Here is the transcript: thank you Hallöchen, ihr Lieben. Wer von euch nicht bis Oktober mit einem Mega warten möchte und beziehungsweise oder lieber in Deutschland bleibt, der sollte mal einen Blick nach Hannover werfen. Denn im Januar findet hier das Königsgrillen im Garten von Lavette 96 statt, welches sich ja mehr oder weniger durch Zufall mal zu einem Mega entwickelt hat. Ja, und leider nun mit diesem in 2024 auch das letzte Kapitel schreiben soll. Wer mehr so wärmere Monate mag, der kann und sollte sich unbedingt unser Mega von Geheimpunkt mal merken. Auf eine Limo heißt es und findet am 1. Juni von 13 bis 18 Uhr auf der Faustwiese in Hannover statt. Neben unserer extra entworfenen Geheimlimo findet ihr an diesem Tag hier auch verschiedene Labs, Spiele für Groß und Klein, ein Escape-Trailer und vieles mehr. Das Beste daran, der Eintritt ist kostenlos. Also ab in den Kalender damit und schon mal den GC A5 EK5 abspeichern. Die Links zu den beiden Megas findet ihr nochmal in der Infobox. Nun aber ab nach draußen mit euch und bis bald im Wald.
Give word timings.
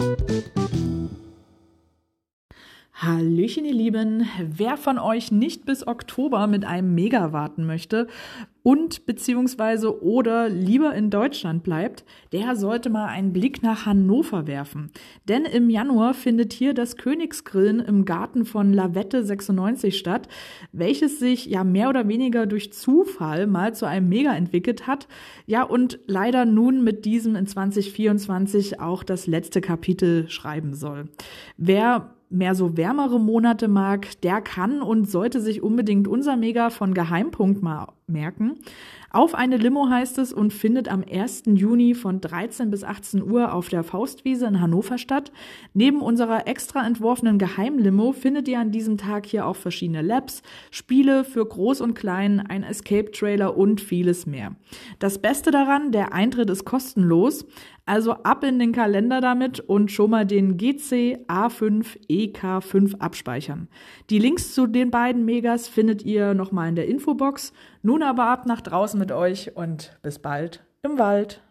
thank 0.00 0.20
you 0.20 0.29
Hallöchen, 3.02 3.64
ihr 3.64 3.72
Lieben. 3.72 4.28
Wer 4.46 4.76
von 4.76 4.98
euch 4.98 5.32
nicht 5.32 5.64
bis 5.64 5.86
Oktober 5.86 6.46
mit 6.46 6.66
einem 6.66 6.94
Mega 6.94 7.32
warten 7.32 7.64
möchte 7.64 8.08
und 8.62 9.06
beziehungsweise 9.06 10.02
oder 10.04 10.50
lieber 10.50 10.94
in 10.94 11.08
Deutschland 11.08 11.62
bleibt, 11.62 12.04
der 12.32 12.56
sollte 12.56 12.90
mal 12.90 13.06
einen 13.06 13.32
Blick 13.32 13.62
nach 13.62 13.86
Hannover 13.86 14.46
werfen. 14.46 14.90
Denn 15.30 15.46
im 15.46 15.70
Januar 15.70 16.12
findet 16.12 16.52
hier 16.52 16.74
das 16.74 16.96
Königsgrillen 16.96 17.80
im 17.80 18.04
Garten 18.04 18.44
von 18.44 18.74
Lavette 18.74 19.24
96 19.24 19.96
statt, 19.96 20.28
welches 20.72 21.18
sich 21.18 21.46
ja 21.46 21.64
mehr 21.64 21.88
oder 21.88 22.06
weniger 22.06 22.44
durch 22.44 22.70
Zufall 22.74 23.46
mal 23.46 23.74
zu 23.74 23.86
einem 23.86 24.10
Mega 24.10 24.34
entwickelt 24.34 24.86
hat. 24.86 25.08
Ja, 25.46 25.62
und 25.62 26.00
leider 26.04 26.44
nun 26.44 26.84
mit 26.84 27.06
diesem 27.06 27.34
in 27.34 27.46
2024 27.46 28.78
auch 28.78 29.02
das 29.04 29.26
letzte 29.26 29.62
Kapitel 29.62 30.28
schreiben 30.28 30.74
soll. 30.74 31.08
Wer 31.56 32.14
mehr 32.30 32.54
so 32.54 32.76
wärmere 32.76 33.20
Monate 33.20 33.68
mag, 33.68 34.20
der 34.22 34.40
kann 34.40 34.80
und 34.80 35.10
sollte 35.10 35.40
sich 35.40 35.62
unbedingt 35.62 36.08
unser 36.08 36.36
Mega 36.36 36.70
von 36.70 36.94
Geheimpunkt 36.94 37.62
mal 37.62 37.88
merken. 38.10 38.58
Auf 39.12 39.34
eine 39.34 39.56
Limo 39.56 39.88
heißt 39.88 40.18
es 40.18 40.32
und 40.32 40.52
findet 40.52 40.88
am 40.88 41.02
1. 41.02 41.42
Juni 41.46 41.94
von 41.94 42.20
13 42.20 42.70
bis 42.70 42.84
18 42.84 43.22
Uhr 43.22 43.52
auf 43.52 43.68
der 43.68 43.82
Faustwiese 43.82 44.46
in 44.46 44.60
Hannover 44.60 44.98
statt. 44.98 45.32
Neben 45.74 46.00
unserer 46.00 46.46
extra 46.46 46.86
entworfenen 46.86 47.38
Geheimlimo 47.38 48.12
findet 48.12 48.46
ihr 48.46 48.60
an 48.60 48.70
diesem 48.70 48.98
Tag 48.98 49.26
hier 49.26 49.46
auch 49.46 49.56
verschiedene 49.56 50.02
Labs, 50.02 50.42
Spiele 50.70 51.24
für 51.24 51.44
Groß 51.44 51.80
und 51.80 51.94
Klein, 51.94 52.38
ein 52.40 52.62
Escape-Trailer 52.62 53.56
und 53.56 53.80
vieles 53.80 54.26
mehr. 54.26 54.54
Das 55.00 55.20
Beste 55.20 55.50
daran, 55.50 55.90
der 55.90 56.12
Eintritt 56.12 56.50
ist 56.50 56.64
kostenlos. 56.64 57.46
Also 57.86 58.12
ab 58.12 58.44
in 58.44 58.60
den 58.60 58.70
Kalender 58.70 59.20
damit 59.20 59.58
und 59.58 59.90
schon 59.90 60.10
mal 60.10 60.24
den 60.24 60.56
GC 60.56 61.24
A5 61.26 61.98
EK5 62.08 63.00
abspeichern. 63.00 63.66
Die 64.10 64.20
Links 64.20 64.54
zu 64.54 64.68
den 64.68 64.92
beiden 64.92 65.24
Megas 65.24 65.66
findet 65.66 66.04
ihr 66.04 66.34
nochmal 66.34 66.68
in 66.68 66.76
der 66.76 66.86
Infobox. 66.86 67.52
Nun 67.82 67.99
aber 68.02 68.26
ab 68.26 68.46
nach 68.46 68.60
draußen 68.60 68.98
mit 68.98 69.12
euch 69.12 69.56
und 69.56 69.98
bis 70.02 70.18
bald 70.18 70.64
im 70.82 70.98
Wald. 70.98 71.42